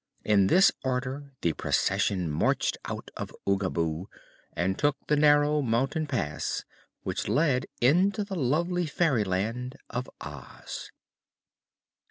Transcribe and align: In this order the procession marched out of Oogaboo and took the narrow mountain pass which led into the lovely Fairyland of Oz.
In 0.25 0.47
this 0.47 0.71
order 0.83 1.31
the 1.41 1.53
procession 1.53 2.27
marched 2.27 2.75
out 2.85 3.11
of 3.15 3.35
Oogaboo 3.47 4.07
and 4.53 4.75
took 4.79 4.97
the 5.05 5.15
narrow 5.15 5.61
mountain 5.61 6.07
pass 6.07 6.63
which 7.03 7.27
led 7.27 7.67
into 7.81 8.23
the 8.23 8.33
lovely 8.35 8.87
Fairyland 8.87 9.77
of 9.91 10.09
Oz. 10.19 10.89